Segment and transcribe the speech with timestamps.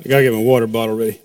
[0.00, 1.20] I gotta get my water bottle ready.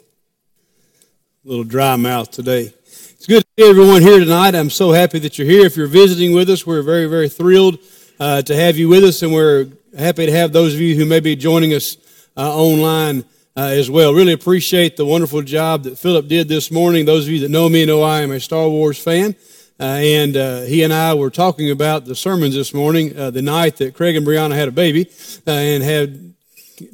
[1.45, 2.73] A little dry mouth today.
[2.83, 4.53] It's good to see everyone here tonight.
[4.53, 5.65] I'm so happy that you're here.
[5.65, 7.79] If you're visiting with us, we're very, very thrilled
[8.19, 9.67] uh, to have you with us, and we're
[9.97, 11.95] happy to have those of you who may be joining us
[12.35, 13.23] uh, online
[13.55, 14.13] uh, as well.
[14.13, 17.05] Really appreciate the wonderful job that Philip did this morning.
[17.05, 19.35] Those of you that know me know I am a Star Wars fan.
[19.79, 23.41] Uh, and uh, he and I were talking about the sermons this morning, uh, the
[23.41, 25.09] night that Craig and Brianna had a baby,
[25.47, 26.34] and had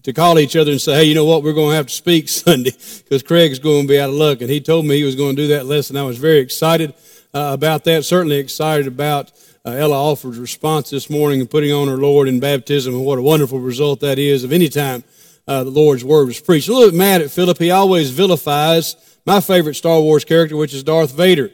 [0.03, 1.93] to call each other and say, hey, you know what, we're going to have to
[1.93, 4.41] speak Sunday because Craig's going to be out of luck.
[4.41, 5.97] And he told me he was going to do that lesson.
[5.97, 6.93] I was very excited
[7.33, 9.31] uh, about that, certainly excited about
[9.65, 13.19] uh, Ella Alford's response this morning and putting on her Lord in baptism and what
[13.19, 15.03] a wonderful result that is of any time
[15.47, 16.69] uh, the Lord's word was preached.
[16.69, 17.57] A little bit mad at Philip.
[17.57, 21.51] He always vilifies my favorite Star Wars character, which is Darth Vader.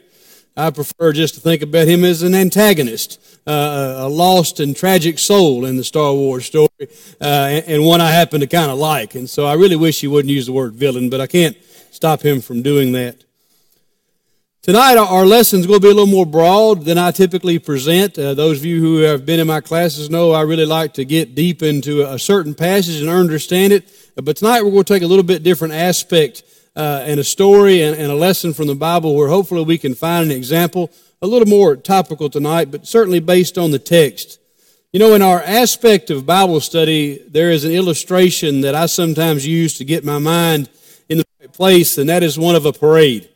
[0.58, 5.20] I prefer just to think about him as an antagonist, uh, a lost and tragic
[5.20, 6.68] soul in the Star Wars story,
[7.20, 9.14] uh, and, and, one I happen to kind of like.
[9.14, 11.56] And so I really wish he wouldn't use the word villain, but I can't
[11.92, 13.22] stop him from doing that.
[14.62, 18.18] Tonight, our lesson is going to be a little more broad than I typically present.
[18.18, 21.04] Uh, those of you who have been in my classes know I really like to
[21.04, 23.88] get deep into a certain passage and understand it.
[24.16, 26.42] But tonight, we're going to take a little bit different aspect
[26.78, 29.96] uh, and a story and, and a lesson from the Bible where hopefully we can
[29.96, 34.38] find an example, a little more topical tonight, but certainly based on the text.
[34.92, 39.44] You know, in our aspect of Bible study, there is an illustration that I sometimes
[39.44, 40.70] use to get my mind
[41.08, 43.28] in the right place, and that is one of a parade.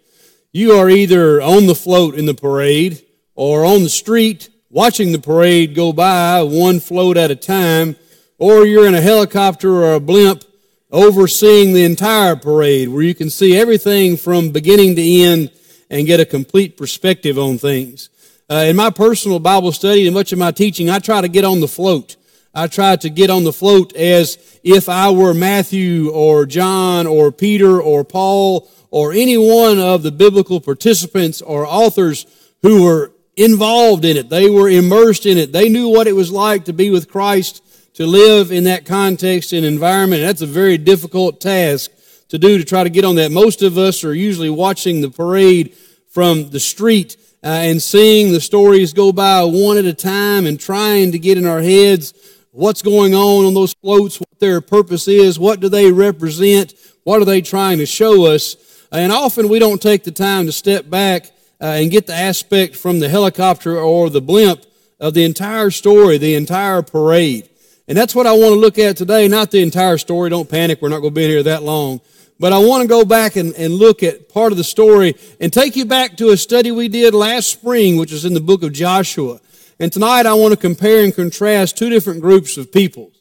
[0.52, 3.04] You are either on the float in the parade
[3.34, 7.96] or on the street watching the parade go by one float at a time,
[8.38, 10.44] or you're in a helicopter or a blimp
[10.92, 15.50] overseeing the entire parade where you can see everything from beginning to end
[15.90, 18.10] and get a complete perspective on things.
[18.50, 21.44] Uh, in my personal Bible study and much of my teaching, I try to get
[21.44, 22.16] on the float.
[22.54, 27.32] I try to get on the float as if I were Matthew or John or
[27.32, 32.26] Peter or Paul or any one of the biblical participants or authors
[32.60, 34.28] who were involved in it.
[34.28, 35.52] They were immersed in it.
[35.52, 37.62] They knew what it was like to be with Christ
[37.94, 40.22] to live in that context and environment.
[40.22, 41.91] That's a very difficult task
[42.28, 43.30] to do to try to get on that.
[43.30, 45.75] Most of us are usually watching the parade
[46.08, 50.58] from the street uh, and seeing the stories go by one at a time and
[50.58, 52.14] trying to get in our heads
[52.52, 57.20] what's going on on those floats, what their purpose is, what do they represent, what
[57.20, 58.56] are they trying to show us.
[58.92, 61.26] And often we don't take the time to step back
[61.60, 64.64] uh, and get the aspect from the helicopter or the blimp
[65.00, 67.48] of the entire story, the entire parade.
[67.92, 70.30] And that's what I want to look at today, not the entire story.
[70.30, 72.00] Don't panic, we're not going to be here that long.
[72.41, 75.53] But I want to go back and, and look at part of the story and
[75.53, 78.62] take you back to a study we did last spring, which is in the book
[78.62, 79.41] of Joshua.
[79.78, 83.12] And tonight I want to compare and contrast two different groups of people.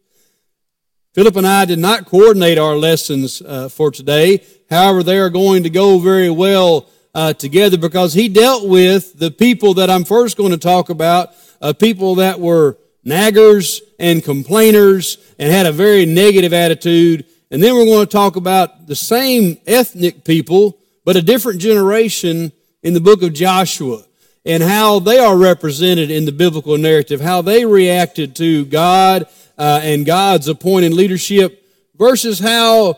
[1.15, 4.41] Philip and I did not coordinate our lessons uh, for today.
[4.69, 9.31] However, they are going to go very well uh, together because he dealt with the
[9.31, 11.31] people that I'm first going to talk about,
[11.61, 17.25] uh, people that were naggers and complainers and had a very negative attitude.
[17.49, 22.51] And then we're going to talk about the same ethnic people, but a different generation
[22.83, 24.03] in the book of Joshua
[24.45, 29.81] and how they are represented in the biblical narrative, how they reacted to God uh,
[29.83, 31.63] and God's appointed leadership
[31.95, 32.97] versus how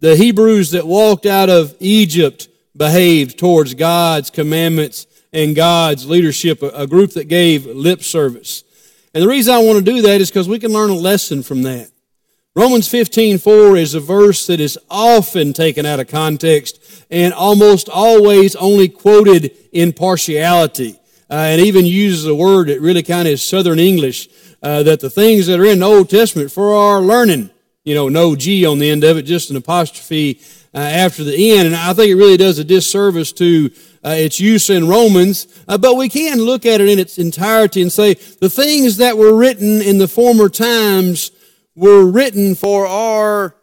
[0.00, 6.86] the Hebrews that walked out of Egypt behaved towards God's commandments and God's leadership, a
[6.86, 8.62] group that gave lip service.
[9.14, 11.44] And the reason I want to do that is because we can learn a lesson
[11.44, 11.90] from that.
[12.56, 16.80] Romans 15, 4 is a verse that is often taken out of context
[17.10, 20.98] and almost always only quoted in partiality.
[21.30, 24.28] Uh, and even uses a word that really kind of is Southern English,
[24.62, 27.50] uh, that the things that are in the Old Testament for our learning,
[27.84, 30.40] you know, no G on the end of it, just an apostrophe
[30.74, 31.66] uh, after the end.
[31.66, 33.70] And I think it really does a disservice to
[34.04, 37.80] uh, its use in Romans, uh, but we can look at it in its entirety
[37.80, 41.30] and say the things that were written in the former times
[41.74, 43.56] were written for our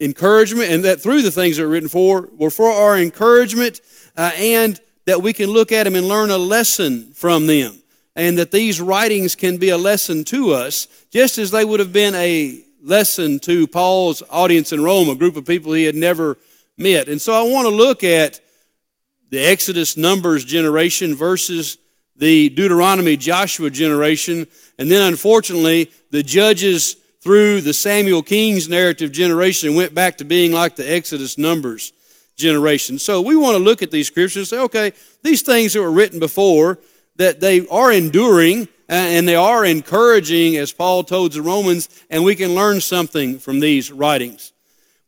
[0.00, 3.80] encouragement, and that through the things that were written for were for our encouragement,
[4.16, 7.82] uh, and that we can look at them and learn a lesson from them,
[8.14, 11.92] and that these writings can be a lesson to us, just as they would have
[11.92, 16.36] been a lesson to Paul's audience in Rome, a group of people he had never
[16.76, 17.08] met.
[17.08, 18.40] And so I want to look at
[19.32, 21.78] the Exodus Numbers generation versus
[22.16, 24.46] the Deuteronomy Joshua generation.
[24.78, 30.52] And then unfortunately, the Judges through the Samuel Kings narrative generation went back to being
[30.52, 31.94] like the Exodus Numbers
[32.36, 32.98] generation.
[32.98, 34.92] So we want to look at these scriptures and say, okay,
[35.22, 36.78] these things that were written before,
[37.16, 42.22] that they are enduring uh, and they are encouraging, as Paul told the Romans, and
[42.22, 44.51] we can learn something from these writings.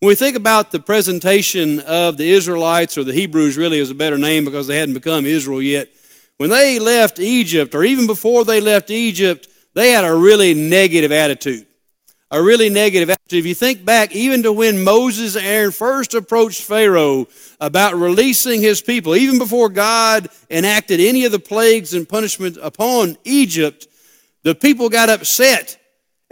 [0.00, 3.94] When we think about the presentation of the Israelites, or the Hebrews really is a
[3.94, 5.88] better name because they hadn't become Israel yet,
[6.36, 11.12] when they left Egypt, or even before they left Egypt, they had a really negative
[11.12, 11.66] attitude.
[12.30, 13.38] A really negative attitude.
[13.38, 17.28] If you think back even to when Moses and Aaron first approached Pharaoh
[17.60, 23.16] about releasing his people, even before God enacted any of the plagues and punishment upon
[23.24, 23.86] Egypt,
[24.42, 25.78] the people got upset.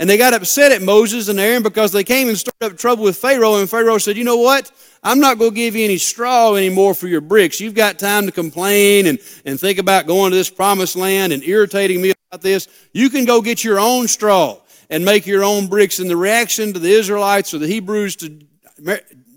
[0.03, 3.05] And they got upset at Moses and Aaron because they came and started up trouble
[3.05, 3.61] with Pharaoh.
[3.61, 4.69] And Pharaoh said, You know what?
[5.01, 7.61] I'm not going to give you any straw anymore for your bricks.
[7.61, 11.45] You've got time to complain and, and think about going to this promised land and
[11.45, 12.67] irritating me about this.
[12.93, 14.59] You can go get your own straw
[14.91, 16.01] and make your own bricks.
[16.01, 18.41] And the reaction to the Israelites or the Hebrews to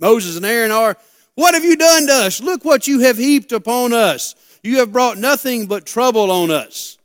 [0.01, 0.97] Moses and Aaron are,
[1.35, 2.41] What have you done to us?
[2.41, 4.33] Look what you have heaped upon us.
[4.63, 6.97] You have brought nothing but trouble on us.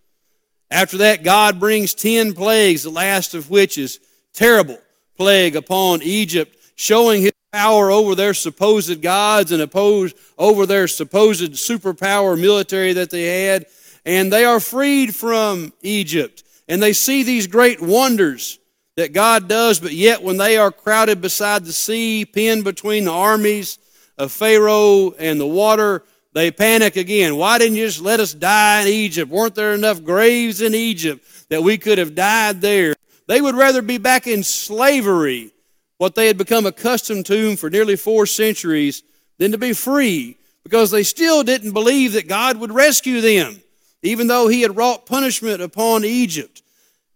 [0.71, 3.99] After that, God brings ten plagues, the last of which is
[4.33, 4.79] terrible
[5.17, 11.53] plague upon Egypt, showing his power over their supposed gods and oppose over their supposed
[11.53, 13.67] superpower military that they had.
[14.07, 16.45] And they are freed from Egypt.
[16.69, 18.59] And they see these great wonders
[18.97, 23.13] that God does, but yet when they are crowded beside the sea, pinned between the
[23.13, 23.79] armies
[24.17, 27.37] of Pharaoh and the water, they panic again.
[27.37, 29.31] Why didn't you just let us die in Egypt?
[29.31, 32.95] Weren't there enough graves in Egypt that we could have died there?
[33.27, 35.53] They would rather be back in slavery,
[35.99, 39.03] what they had become accustomed to for nearly four centuries,
[39.39, 43.61] than to be free because they still didn't believe that God would rescue them,
[44.03, 46.63] even though He had wrought punishment upon Egypt.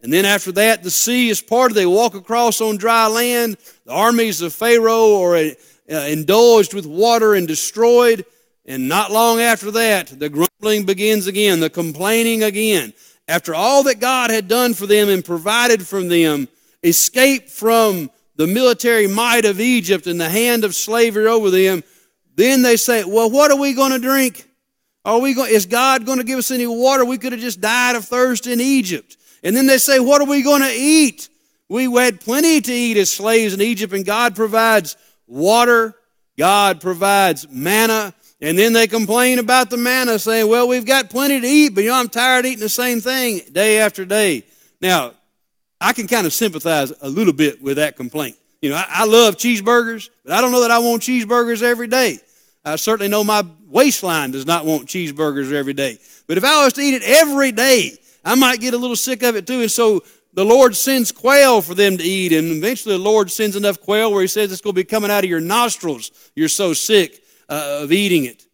[0.00, 1.75] And then after that, the sea is parted.
[1.75, 3.56] They walk across on dry land.
[3.87, 5.52] The armies of Pharaoh are uh,
[5.88, 8.26] indulged with water and destroyed.
[8.66, 12.93] And not long after that, the grumbling begins again, the complaining again.
[13.28, 16.49] After all that God had done for them and provided for them,
[16.82, 21.82] escape from the military might of Egypt and the hand of slavery over them,
[22.37, 24.49] then they say, Well, what are we going to drink?
[25.05, 27.05] Are we going, is God going to give us any water?
[27.05, 29.17] We could have just died of thirst in Egypt.
[29.43, 31.28] And then they say, What are we going to eat?
[31.69, 34.96] We had plenty to eat as slaves in Egypt, and God provides
[35.26, 35.94] water,
[36.38, 38.14] God provides manna,
[38.44, 41.82] and then they complain about the manna, saying, Well, we've got plenty to eat, but
[41.82, 44.44] you know, I'm tired of eating the same thing day after day.
[44.82, 45.14] Now,
[45.81, 48.37] I can kind of sympathize a little bit with that complaint.
[48.61, 51.87] You know, I, I love cheeseburgers, but I don't know that I want cheeseburgers every
[51.87, 52.19] day.
[52.67, 55.99] I certainly know my waistline does not want cheeseburgers every day.
[56.26, 57.96] But if I was to eat it every day,
[58.26, 59.62] I might get a little sick of it too.
[59.62, 60.05] And so
[60.35, 62.32] the Lord sends quail for them to eat.
[62.35, 65.11] And eventually the Lord sends enough quail where He says it's going to be coming
[65.11, 66.11] out of your nostrils.
[66.35, 68.46] You're so sick uh, of eating it.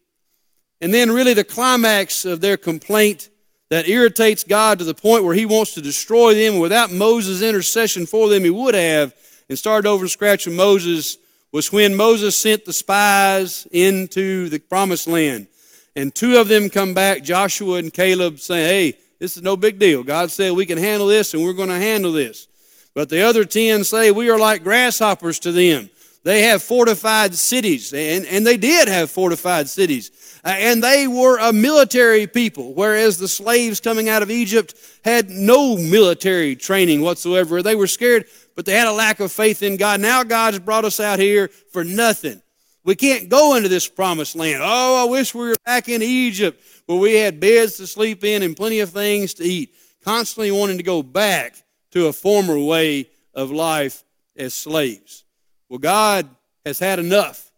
[0.81, 3.29] And then, really, the climax of their complaint
[3.69, 6.59] that irritates God to the point where He wants to destroy them.
[6.59, 9.13] Without Moses' intercession for them, He would have,
[9.47, 11.17] and started over scratch with Moses,
[11.51, 15.47] was when Moses sent the spies into the promised land.
[15.95, 19.77] And two of them come back, Joshua and Caleb, saying, Hey, this is no big
[19.77, 20.01] deal.
[20.01, 22.47] God said we can handle this and we're going to handle this.
[22.95, 25.90] But the other ten say we are like grasshoppers to them.
[26.23, 30.11] They have fortified cities, and, and they did have fortified cities.
[30.45, 35.31] Uh, and they were a military people, whereas the slaves coming out of Egypt had
[35.31, 37.63] no military training whatsoever.
[37.63, 38.25] They were scared,
[38.55, 39.99] but they had a lack of faith in God.
[39.99, 42.41] Now God's brought us out here for nothing.
[42.83, 44.61] We can't go into this promised land.
[44.63, 48.43] Oh, I wish we were back in Egypt where we had beds to sleep in
[48.43, 49.73] and plenty of things to eat.
[50.03, 51.55] Constantly wanting to go back
[51.91, 54.03] to a former way of life
[54.35, 55.23] as slaves.
[55.71, 56.27] Well, God
[56.65, 57.49] has had enough.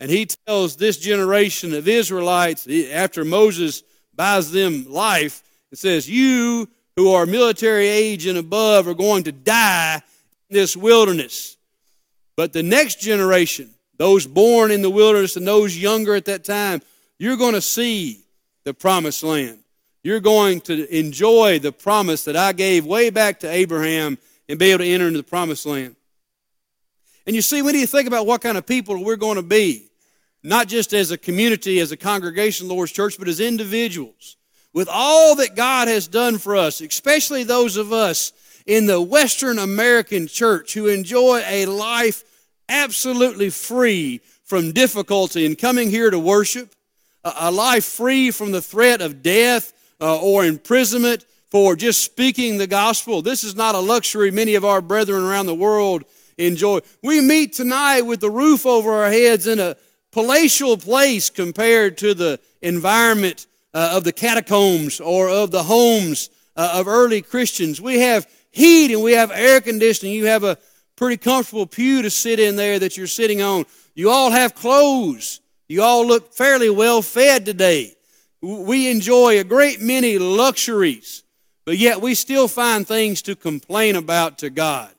[0.00, 3.82] And he tells this generation of Israelites, after Moses
[4.14, 6.66] buys them life, it says, You
[6.96, 9.96] who are military age and above are going to die
[10.48, 11.58] in this wilderness.
[12.38, 13.68] But the next generation,
[13.98, 16.80] those born in the wilderness and those younger at that time,
[17.18, 18.24] you're going to see
[18.64, 19.58] the promised land.
[20.02, 24.16] You're going to enjoy the promise that I gave way back to Abraham
[24.48, 25.96] and be able to enter into the promised land.
[27.26, 29.42] And you see, we need to think about what kind of people we're going to
[29.42, 29.88] be,
[30.42, 34.36] not just as a community, as a congregation, Lord's Church, but as individuals.
[34.72, 38.32] With all that God has done for us, especially those of us
[38.66, 42.24] in the Western American church who enjoy a life
[42.68, 46.74] absolutely free from difficulty in coming here to worship,
[47.24, 52.66] a life free from the threat of death uh, or imprisonment for just speaking the
[52.66, 53.22] gospel.
[53.22, 56.04] This is not a luxury many of our brethren around the world
[56.46, 56.80] enjoy.
[57.02, 59.76] We meet tonight with the roof over our heads in a
[60.10, 66.74] palatial place compared to the environment uh, of the catacombs or of the homes uh,
[66.74, 67.80] of early Christians.
[67.80, 70.14] We have heat and we have air conditioning.
[70.14, 70.58] You have a
[70.96, 73.64] pretty comfortable pew to sit in there that you're sitting on.
[73.94, 75.40] You all have clothes.
[75.68, 77.96] You all look fairly well fed today.
[78.42, 81.22] We enjoy a great many luxuries,
[81.64, 84.90] but yet we still find things to complain about to God.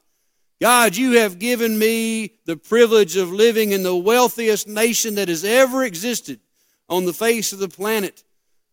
[0.64, 5.44] God, you have given me the privilege of living in the wealthiest nation that has
[5.44, 6.40] ever existed
[6.88, 8.24] on the face of the planet.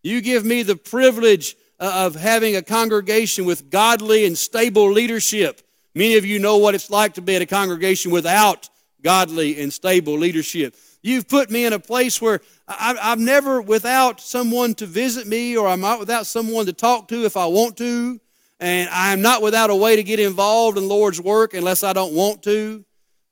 [0.00, 5.62] You give me the privilege uh, of having a congregation with godly and stable leadership.
[5.92, 8.70] Many of you know what it's like to be at a congregation without
[9.02, 10.76] godly and stable leadership.
[11.02, 15.56] You've put me in a place where I, am never without someone to visit me,
[15.56, 18.20] or I'm not without someone to talk to if I want to,
[18.61, 22.12] and I'm not without a way to get involved in Lord's work unless I don't
[22.12, 22.85] want to.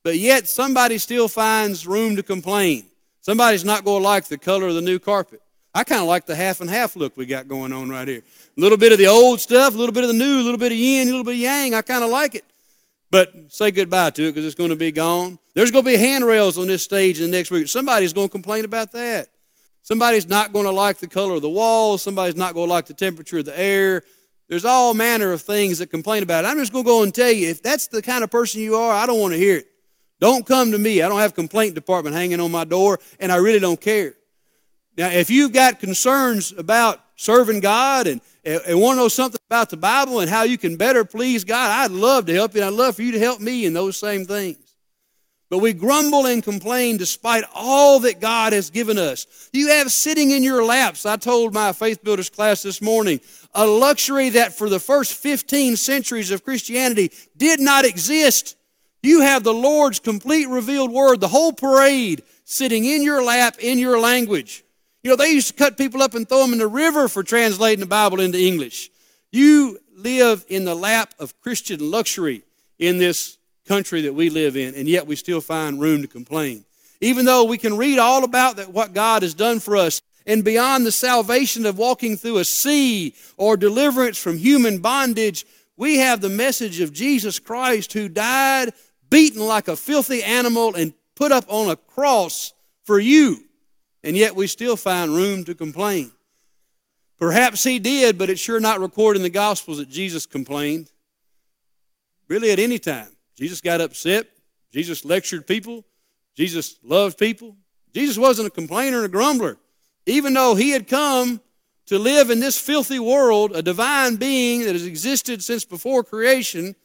[0.03, 2.85] But yet, somebody still finds room to complain.
[3.21, 5.41] Somebody's not going to like the color of the new carpet.
[5.73, 8.23] I kind of like the half and half look we got going on right here.
[8.57, 10.57] A little bit of the old stuff, a little bit of the new, a little
[10.57, 11.75] bit of yin, a little bit of yang.
[11.75, 12.43] I kind of like it.
[13.11, 15.37] But say goodbye to it because it's going to be gone.
[15.53, 17.67] There's going to be handrails on this stage in the next week.
[17.67, 19.27] Somebody's going to complain about that.
[19.83, 22.01] Somebody's not going to like the color of the walls.
[22.01, 24.03] Somebody's not going to like the temperature of the air.
[24.49, 26.47] There's all manner of things that complain about it.
[26.47, 28.75] I'm just going to go and tell you if that's the kind of person you
[28.75, 29.67] are, I don't want to hear it.
[30.19, 31.01] Don't come to me.
[31.01, 34.15] I don't have complaint department hanging on my door, and I really don't care.
[34.97, 39.69] Now, if you've got concerns about serving God and, and want to know something about
[39.69, 42.67] the Bible and how you can better please God, I'd love to help you, and
[42.67, 44.57] I'd love for you to help me in those same things.
[45.49, 49.49] But we grumble and complain despite all that God has given us.
[49.51, 53.19] You have sitting in your laps, I told my faith builders class this morning,
[53.53, 58.55] a luxury that for the first 15 centuries of Christianity did not exist.
[59.01, 63.79] You have the Lord's complete revealed word, the whole parade sitting in your lap in
[63.79, 64.63] your language.
[65.03, 67.23] You know, they used to cut people up and throw them in the river for
[67.23, 68.89] translating the Bible into English.
[69.31, 72.43] You live in the lap of Christian luxury
[72.77, 73.37] in this
[73.67, 76.65] country that we live in, and yet we still find room to complain.
[77.01, 80.43] Even though we can read all about that, what God has done for us, and
[80.43, 85.45] beyond the salvation of walking through a sea or deliverance from human bondage,
[85.75, 88.71] we have the message of Jesus Christ who died
[89.09, 93.43] beaten like a filthy animal and put up on a cross for you
[94.03, 96.11] and yet we still find room to complain.
[97.17, 100.91] Perhaps he did, but it's sure not recorded in the Gospels that Jesus complained.
[102.27, 103.09] Really, at any time.
[103.35, 104.27] Jesus got upset.
[104.71, 105.83] Jesus lectured people.
[106.35, 107.57] Jesus loved people.
[107.93, 109.57] Jesus wasn't a complainer and a grumbler.
[110.05, 111.41] Even though he had come
[111.87, 116.75] to live in this filthy world, a divine being that has existed since before creation,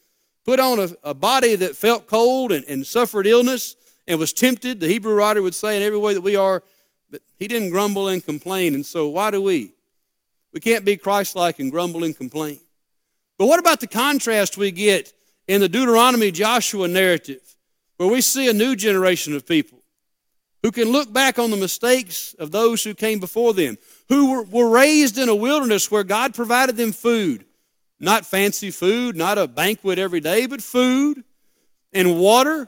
[0.45, 3.75] put on a, a body that felt cold and, and suffered illness
[4.07, 6.63] and was tempted, the Hebrew writer would say, in every way that we are
[7.09, 8.73] but he didn't grumble and complain.
[8.73, 9.73] And so why do we?
[10.51, 12.59] We can't be Christ like and grumble and complain.
[13.37, 15.13] But what about the contrast we get
[15.47, 17.55] in the Deuteronomy Joshua narrative,
[17.97, 19.79] where we see a new generation of people
[20.65, 23.77] who can look back on the mistakes of those who came before them,
[24.09, 27.45] who were, were raised in a wilderness where God provided them food.
[27.99, 31.23] Not fancy food, not a banquet every day, but food
[31.93, 32.67] and water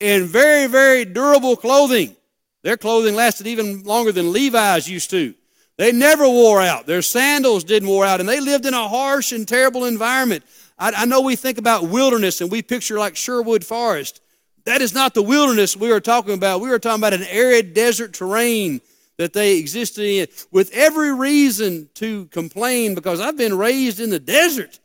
[0.00, 2.16] and very, very durable clothing.
[2.64, 5.32] Their clothing lasted even longer than Levi's used to.
[5.76, 6.86] They never wore out.
[6.86, 10.42] Their sandals didn't wear out, and they lived in a harsh and terrible environment.
[10.80, 14.20] I, I know we think about wilderness and we picture like Sherwood Forest.
[14.66, 16.60] That is not the wilderness we are talking about.
[16.60, 18.80] We are talking about an arid desert terrain
[19.16, 24.18] that they existed in with every reason to complain because I've been raised in the
[24.18, 24.80] desert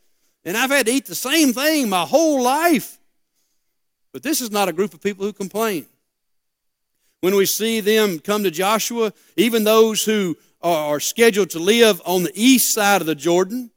[0.46, 3.00] and I've had to eat the same thing my whole life.
[4.14, 5.88] But this is not a group of people who complain
[7.22, 12.24] when we see them come to Joshua, even those who are scheduled to live on
[12.24, 13.72] the east side of the Jordan,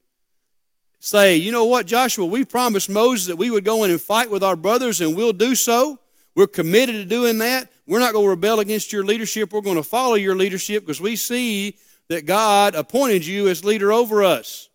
[1.04, 4.30] say, you know what, Joshua, we promised Moses that we would go in and fight
[4.30, 5.98] with our brothers, and we'll do so.
[6.34, 7.70] We're committed to doing that.
[7.86, 9.52] We're not going to rebel against your leadership.
[9.52, 11.76] We're going to follow your leadership because we see
[12.08, 14.70] that God appointed you as leader over us.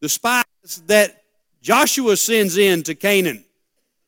[0.00, 0.44] The spies
[0.86, 1.22] that
[1.60, 3.44] Joshua sends in to Canaan,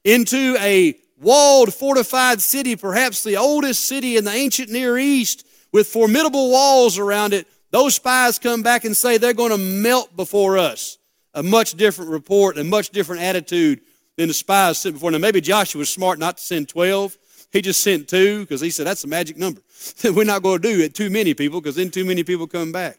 [0.05, 5.89] into a walled, fortified city, perhaps the oldest city in the ancient Near East with
[5.89, 10.59] formidable walls around it, those spies come back and say they're going to melt before
[10.59, 10.99] us.
[11.35, 13.81] A much different report, a much different attitude
[14.17, 15.11] than the spies sent before.
[15.11, 17.19] Now, maybe Joshua was smart not to send 12.
[17.53, 19.61] He just sent two because he said that's a magic number.
[20.05, 22.73] We're not going to do it too many people because then too many people come
[22.73, 22.99] back.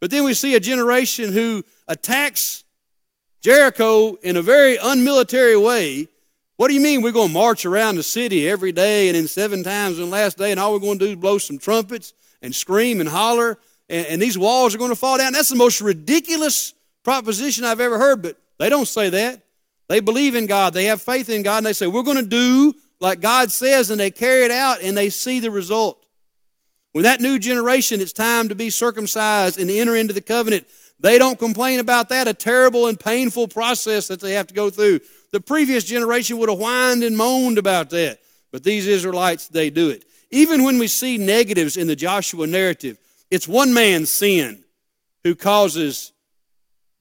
[0.00, 2.64] But then we see a generation who attacks
[3.40, 6.08] Jericho in a very unmilitary way
[6.58, 9.28] what do you mean we're going to march around the city every day and in
[9.28, 11.56] seven times on the last day and all we're going to do is blow some
[11.56, 13.58] trumpets and scream and holler
[13.88, 15.32] and, and these walls are going to fall down?
[15.32, 19.42] That's the most ridiculous proposition I've ever heard, but they don't say that.
[19.88, 20.74] They believe in God.
[20.74, 23.90] They have faith in God, and they say, We're going to do like God says,
[23.90, 26.04] and they carry it out and they see the result.
[26.92, 30.66] When that new generation, it's time to be circumcised and enter into the covenant,
[31.00, 34.68] they don't complain about that, a terrible and painful process that they have to go
[34.68, 35.00] through.
[35.30, 38.18] The previous generation would have whined and moaned about that.
[38.50, 40.04] But these Israelites, they do it.
[40.30, 42.98] Even when we see negatives in the Joshua narrative,
[43.30, 44.64] it's one man's sin
[45.24, 46.12] who causes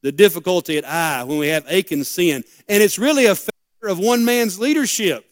[0.01, 2.43] the difficulty at Ai when we have Achan's sin.
[2.67, 5.25] And it's really a factor of one man's leadership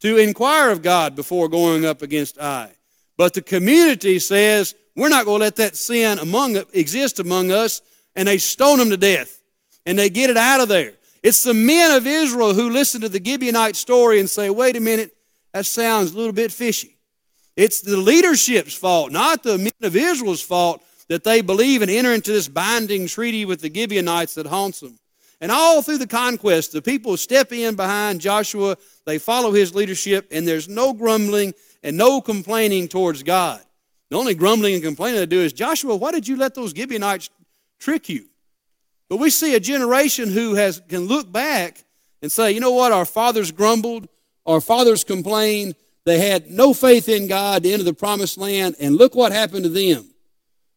[0.00, 2.70] to inquire of God before going up against Ai.
[3.16, 7.82] But the community says, we're not going to let that sin among exist among us,
[8.16, 9.42] and they stone them to death.
[9.86, 10.92] And they get it out of there.
[11.22, 14.80] It's the men of Israel who listen to the Gibeonite story and say, wait a
[14.80, 15.14] minute,
[15.52, 16.96] that sounds a little bit fishy.
[17.56, 22.12] It's the leadership's fault, not the men of Israel's fault, that they believe and enter
[22.12, 24.98] into this binding treaty with the Gibeonites that haunts them.
[25.40, 28.76] And all through the conquest, the people step in behind Joshua,
[29.06, 33.60] they follow his leadership, and there's no grumbling and no complaining towards God.
[34.10, 37.30] The only grumbling and complaining they do is, Joshua, why did you let those Gibeonites
[37.78, 38.26] trick you?
[39.08, 41.84] But we see a generation who has, can look back
[42.22, 44.08] and say, you know what, our fathers grumbled,
[44.46, 48.96] our fathers complained, they had no faith in God to enter the promised land, and
[48.96, 50.08] look what happened to them.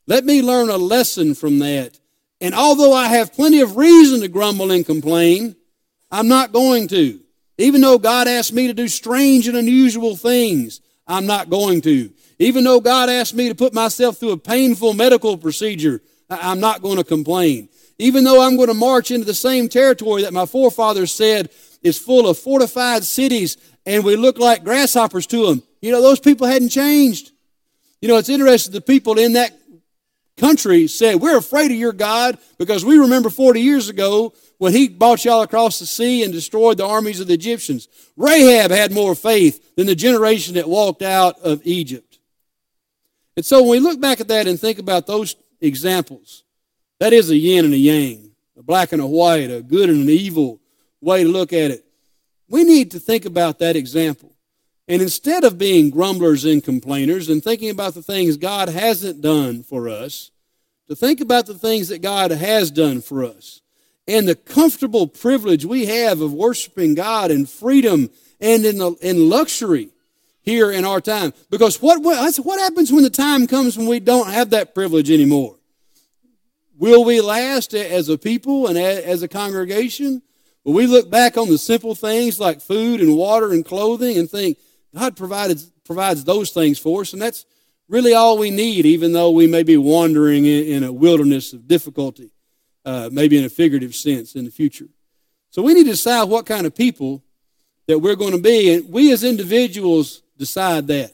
[0.06, 2.00] Let me learn a lesson from that.
[2.42, 5.56] And although I have plenty of reason to grumble and complain,
[6.12, 7.22] I'm not going to.
[7.58, 12.12] Even though God asked me to do strange and unusual things, I'm not going to.
[12.40, 16.82] Even though God asked me to put myself through a painful medical procedure, I'm not
[16.82, 17.70] going to complain.
[18.00, 21.52] Even though I'm going to march into the same territory that my forefathers said
[21.84, 26.20] is full of fortified cities and we look like grasshoppers to them, you know, those
[26.20, 27.32] people hadn't changed.
[28.02, 29.58] You know, it's interesting, the people in that
[30.38, 34.88] country said, We're afraid of your God because we remember 40 years ago when he
[34.88, 37.88] brought y'all across the sea and destroyed the armies of the Egyptians.
[38.16, 42.20] Rahab had more faith than the generation that walked out of Egypt.
[43.36, 46.44] And so when we look back at that and think about those examples,
[47.00, 50.04] that is a yin and a yang, a black and a white, a good and
[50.04, 50.62] an evil
[51.02, 51.83] way to look at it.
[52.50, 54.36] We need to think about that example.
[54.88, 59.64] And instead of being grumblers and complainers and thinking about the things God hasn't done
[59.64, 60.32] for us,
[60.88, 63.62] to think about the things that God has done for us
[64.08, 68.10] and the comfortable privilege we have of worshiping God in freedom
[68.42, 69.90] and in, the, in luxury
[70.42, 71.34] here in our time.
[71.50, 75.10] Because what, what, what happens when the time comes when we don't have that privilege
[75.10, 75.56] anymore?
[76.78, 80.22] Will we last as a people and as a congregation?
[80.64, 84.30] Will we look back on the simple things like food and water and clothing and
[84.30, 84.58] think,
[84.96, 87.46] God provided, provides those things for us, and that's
[87.90, 91.68] really all we need, even though we may be wandering in, in a wilderness of
[91.68, 92.32] difficulty,
[92.86, 94.88] uh, maybe in a figurative sense in the future.
[95.50, 97.24] So we need to decide what kind of people
[97.88, 101.12] that we're going to be, and we as individuals decide that.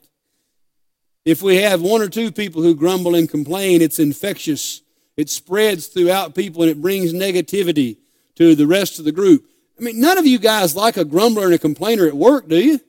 [1.26, 4.82] If we have one or two people who grumble and complain, it's infectious.
[5.18, 7.98] It spreads throughout people and it brings negativity
[8.40, 9.46] to the rest of the group.
[9.78, 12.58] I mean, none of you guys like a grumbler and a complainer at work, do
[12.58, 12.80] you?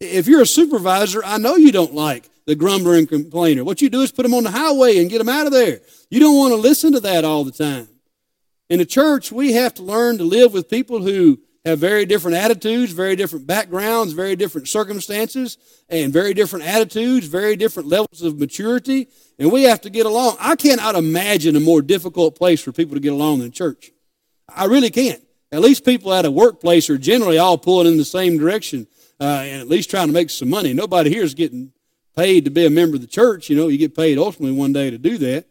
[0.00, 3.64] If you're a supervisor, I know you don't like the grumbler and complainer.
[3.64, 5.80] What you do is put them on the highway and get them out of there.
[6.10, 7.88] You don't want to listen to that all the time.
[8.70, 12.36] In the church, we have to learn to live with people who have very different
[12.36, 15.56] attitudes, very different backgrounds, very different circumstances,
[15.88, 20.36] and very different attitudes, very different levels of maturity, and we have to get along.
[20.38, 23.92] I cannot imagine a more difficult place for people to get along than church.
[24.48, 25.22] I really can't.
[25.52, 28.86] At least people at a workplace are generally all pulling in the same direction
[29.20, 30.72] uh, and at least trying to make some money.
[30.72, 31.72] Nobody here is getting
[32.16, 33.48] paid to be a member of the church.
[33.48, 35.46] You know, you get paid ultimately one day to do that.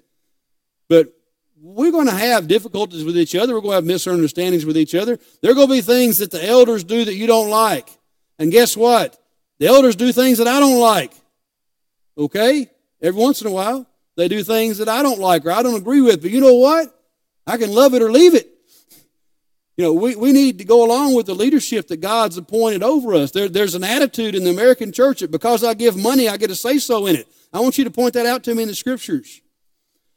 [0.89, 1.13] But
[1.61, 3.53] we're going to have difficulties with each other.
[3.53, 5.17] We're going to have misunderstandings with each other.
[5.41, 7.89] There are going to be things that the elders do that you don't like.
[8.37, 9.17] And guess what?
[9.59, 11.13] The elders do things that I don't like.
[12.17, 12.69] Okay?
[13.01, 15.75] Every once in a while, they do things that I don't like or I don't
[15.75, 16.21] agree with.
[16.21, 16.93] But you know what?
[17.47, 18.52] I can love it or leave it.
[19.75, 23.15] You know, we, we need to go along with the leadership that God's appointed over
[23.15, 23.31] us.
[23.31, 26.51] There, there's an attitude in the American church that because I give money, I get
[26.51, 27.27] a say so in it.
[27.51, 29.41] I want you to point that out to me in the scriptures.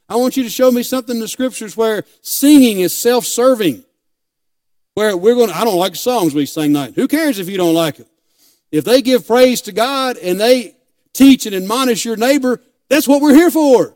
[0.08, 3.82] I want you to show me something in the scriptures where singing is self serving.
[4.94, 6.94] Where we're going to, I don't like the songs we sing tonight.
[6.94, 8.06] Who cares if you don't like them?
[8.72, 10.74] If they give praise to God and they
[11.12, 13.94] teach and admonish your neighbor, that's what we're here for.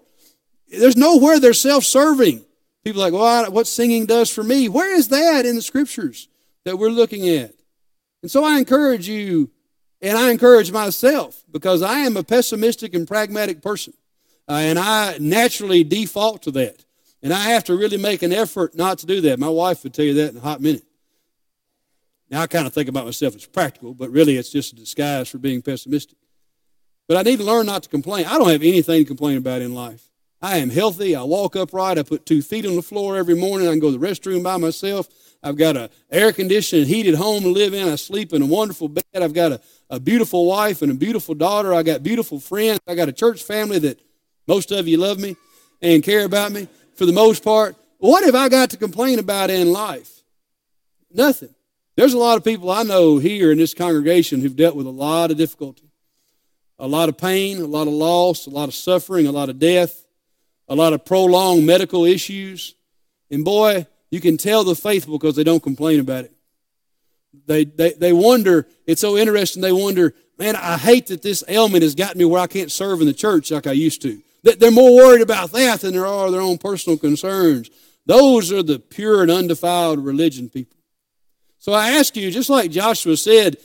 [0.69, 2.45] There's nowhere they're self serving.
[2.85, 4.69] People like, well, what singing does for me.
[4.69, 6.29] Where is that in the scriptures
[6.65, 7.55] that we're looking at?
[8.23, 9.51] And so I encourage you,
[10.01, 13.93] and I encourage myself, because I am a pessimistic and pragmatic person.
[14.49, 16.85] Uh, and I naturally default to that.
[17.23, 19.39] And I have to really make an effort not to do that.
[19.39, 20.85] My wife would tell you that in a hot minute.
[22.31, 25.29] Now, I kind of think about myself as practical, but really it's just a disguise
[25.29, 26.17] for being pessimistic.
[27.09, 28.27] But I need to learn not to complain.
[28.27, 30.10] I don't have anything to complain about in life.
[30.43, 31.15] I am healthy.
[31.15, 31.99] I walk upright.
[31.99, 33.69] I put two feet on the floor every morning.
[33.69, 35.09] I can go to the restroom by myself.
[35.43, 37.89] I've got a air conditioned, heated home to live in.
[37.89, 39.05] I sleep in a wonderful bed.
[39.15, 41.75] I've got a, a beautiful wife and a beautiful daughter.
[41.75, 42.81] I got beautiful friends.
[42.87, 44.01] I got a church family that
[44.47, 45.37] most of you love me
[45.83, 47.77] and care about me for the most part.
[47.99, 50.23] What have I got to complain about in life?
[51.13, 51.55] Nothing.
[51.97, 54.91] There's a lot of people I know here in this congregation who've dealt with a
[54.91, 55.91] lot of difficulty,
[56.79, 59.59] a lot of pain, a lot of loss, a lot of suffering, a lot of
[59.59, 60.07] death,
[60.71, 62.75] a lot of prolonged medical issues.
[63.31, 66.33] And boy, you can tell the faithful because they don't complain about it.
[67.47, 71.83] They, they, they wonder, it's so interesting, they wonder, man, I hate that this ailment
[71.83, 74.23] has gotten me where I can't serve in the church like I used to.
[74.43, 77.69] They're more worried about that than there are their own personal concerns.
[78.07, 80.79] Those are the pure and undefiled religion people.
[81.59, 83.59] So I ask you, just like Joshua said,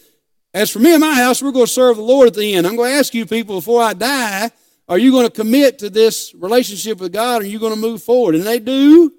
[0.54, 2.68] as for me and my house, we're going to serve the Lord at the end.
[2.68, 4.52] I'm going to ask you people before I die,
[4.88, 7.42] are you going to commit to this relationship with God?
[7.42, 8.36] Are you going to move forward?
[8.36, 9.12] And they do.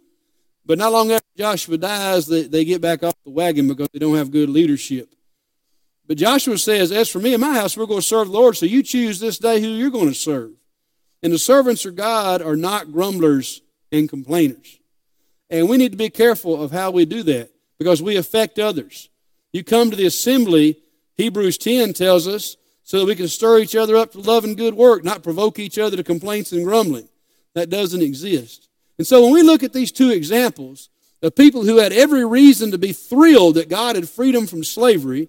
[0.64, 3.98] But not long after Joshua dies, they, they get back off the wagon because they
[3.98, 5.12] don't have good leadership.
[6.06, 8.56] But Joshua says, As for me and my house, we're going to serve the Lord.
[8.56, 10.52] So you choose this day who you're going to serve.
[11.22, 14.78] And the servants of God are not grumblers and complainers.
[15.50, 19.08] And we need to be careful of how we do that because we affect others.
[19.52, 20.82] You come to the assembly,
[21.16, 24.56] Hebrews 10 tells us, so that we can stir each other up to love and
[24.56, 27.08] good work, not provoke each other to complaints and grumbling.
[27.54, 28.68] That doesn't exist.
[28.96, 30.88] And so when we look at these two examples
[31.20, 34.62] of people who had every reason to be thrilled that God had freed them from
[34.62, 35.28] slavery,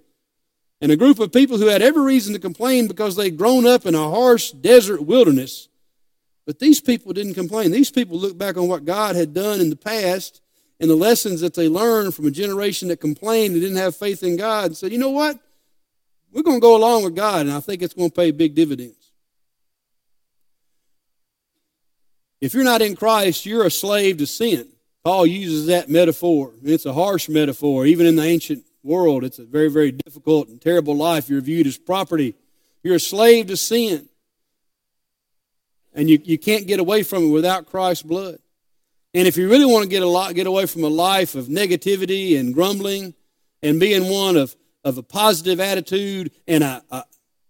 [0.82, 3.88] and a group of people who had every reason to complain because they'd grown up
[3.88, 5.68] in a harsh desert wilderness,
[6.46, 7.72] but these people didn't complain.
[7.72, 10.42] These people looked back on what God had done in the past
[10.80, 14.22] and the lessons that they learned from a generation that complained and didn't have faith
[14.22, 15.40] in God and said, you know what?
[16.38, 18.54] We're going to go along with God, and I think it's going to pay big
[18.54, 19.12] dividends.
[22.40, 24.68] If you're not in Christ, you're a slave to sin.
[25.04, 26.54] Paul uses that metaphor.
[26.64, 27.88] It's a harsh metaphor.
[27.88, 31.28] Even in the ancient world, it's a very, very difficult and terrible life.
[31.28, 32.36] You're viewed as property.
[32.84, 34.08] You're a slave to sin.
[35.96, 38.38] And you, you can't get away from it without Christ's blood.
[39.16, 41.46] And if you really want to get a lot, get away from a life of
[41.46, 43.16] negativity and grumbling
[43.64, 44.56] and being one of,
[44.88, 47.04] of a positive attitude and a, a,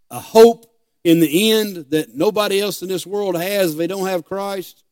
[0.10, 0.65] a hope
[1.04, 4.84] in the end that nobody else in this world has if they don't have Christ,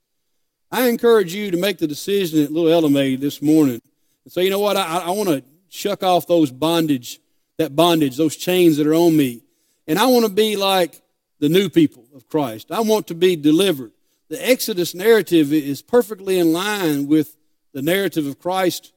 [0.71, 3.81] I encourage you to make the decision that little Ella made this morning
[4.23, 7.19] and say, you know what, I, I want to shuck off those bondage,
[7.57, 9.41] that bondage, those chains that are on me.
[9.87, 11.01] And I want to be like
[11.39, 12.71] the new people of Christ.
[12.71, 13.91] I want to be delivered
[14.29, 17.37] the Exodus narrative is perfectly in line with
[17.73, 18.91] the narrative of Christ's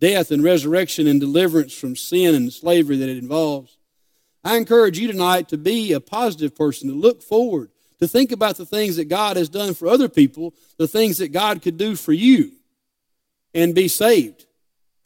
[0.00, 3.76] death and resurrection and deliverance from sin and slavery that it involves.
[4.42, 8.56] I encourage you tonight to be a positive person, to look forward, to think about
[8.56, 11.94] the things that God has done for other people, the things that God could do
[11.94, 12.52] for you,
[13.54, 14.46] and be saved.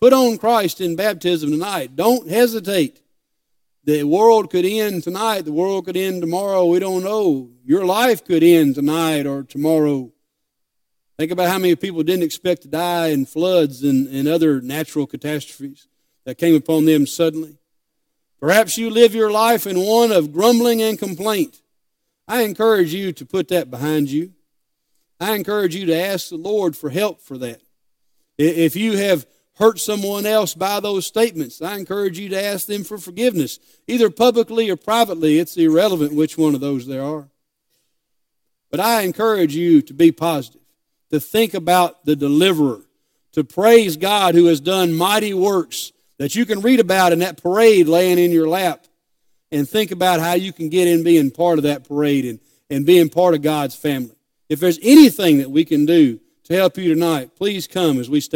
[0.01, 1.97] Put on Christ in baptism tonight.
[1.97, 3.01] Don't hesitate.
[3.85, 5.43] The world could end tonight.
[5.43, 6.67] The world could end tomorrow.
[6.67, 7.51] We don't know.
[7.65, 10.13] Your life could end tonight or tomorrow.
[11.17, 15.07] Think about how many people didn't expect to die in floods and, and other natural
[15.07, 15.87] catastrophes
[16.25, 17.59] that came upon them suddenly.
[18.41, 21.63] Perhaps you live your life in one of grumbling and complaint.
[22.27, 24.33] I encourage you to put that behind you.
[25.21, 27.61] I encourage you to ask the Lord for help for that.
[28.37, 31.63] If you have hurt someone else by those statements.
[31.63, 35.39] I encourage you to ask them for forgiveness, either publicly or privately.
[35.39, 37.29] It's irrelevant which one of those there are.
[38.71, 40.61] But I encourage you to be positive,
[41.15, 42.81] to think about the deliverer,
[43.33, 47.41] to praise God who has done mighty works that you can read about in that
[47.41, 48.85] parade laying in your lap,
[49.53, 52.85] and think about how you can get in being part of that parade and, and
[52.85, 54.17] being part of God's family.
[54.49, 58.21] If there's anything that we can do to help you tonight, please come as we
[58.21, 58.33] stay.